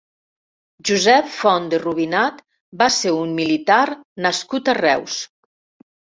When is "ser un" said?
2.95-3.35